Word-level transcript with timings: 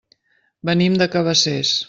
Venim 0.69 0.97
de 1.03 1.09
Cabacés. 1.17 1.79